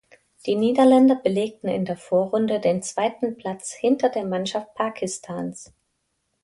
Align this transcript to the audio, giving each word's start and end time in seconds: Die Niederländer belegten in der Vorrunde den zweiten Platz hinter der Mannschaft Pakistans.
Die 0.47 0.55
Niederländer 0.55 1.13
belegten 1.13 1.67
in 1.67 1.85
der 1.85 1.95
Vorrunde 1.95 2.59
den 2.59 2.81
zweiten 2.81 3.37
Platz 3.37 3.71
hinter 3.71 4.09
der 4.09 4.25
Mannschaft 4.25 4.73
Pakistans. 4.73 5.75